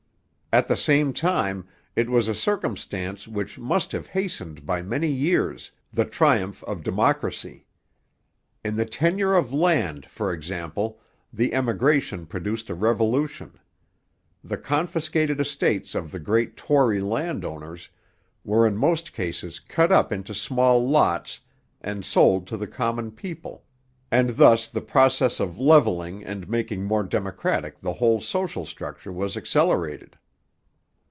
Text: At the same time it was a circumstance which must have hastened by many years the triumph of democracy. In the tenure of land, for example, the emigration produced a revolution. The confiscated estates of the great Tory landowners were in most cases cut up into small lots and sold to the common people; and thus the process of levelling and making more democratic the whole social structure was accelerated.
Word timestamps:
At 0.53 0.67
the 0.67 0.75
same 0.75 1.13
time 1.13 1.65
it 1.95 2.09
was 2.09 2.27
a 2.27 2.33
circumstance 2.35 3.25
which 3.25 3.57
must 3.57 3.93
have 3.93 4.07
hastened 4.07 4.65
by 4.65 4.81
many 4.81 5.07
years 5.07 5.71
the 5.93 6.03
triumph 6.03 6.61
of 6.65 6.83
democracy. 6.83 7.67
In 8.61 8.75
the 8.75 8.83
tenure 8.83 9.33
of 9.33 9.53
land, 9.53 10.07
for 10.07 10.33
example, 10.33 10.99
the 11.31 11.53
emigration 11.53 12.25
produced 12.25 12.69
a 12.69 12.75
revolution. 12.75 13.59
The 14.43 14.57
confiscated 14.57 15.39
estates 15.39 15.95
of 15.95 16.11
the 16.11 16.19
great 16.19 16.57
Tory 16.57 16.99
landowners 16.99 17.87
were 18.43 18.67
in 18.67 18.75
most 18.75 19.13
cases 19.13 19.57
cut 19.61 19.89
up 19.89 20.11
into 20.11 20.33
small 20.33 20.85
lots 20.85 21.39
and 21.79 22.03
sold 22.03 22.45
to 22.47 22.57
the 22.57 22.67
common 22.67 23.11
people; 23.11 23.63
and 24.11 24.31
thus 24.31 24.67
the 24.67 24.81
process 24.81 25.39
of 25.39 25.61
levelling 25.61 26.25
and 26.25 26.49
making 26.49 26.83
more 26.83 27.03
democratic 27.03 27.79
the 27.79 27.93
whole 27.93 28.19
social 28.19 28.65
structure 28.65 29.13
was 29.13 29.37
accelerated. 29.37 30.17